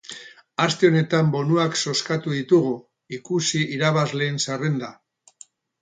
Aste 0.63 0.89
honetan 0.93 1.29
bonuak 1.35 1.77
zozkatu 1.83 2.35
ditugu, 2.39 2.73
ikusi 3.21 3.65
irabazleen 3.79 4.45
zerrenda. 4.49 4.95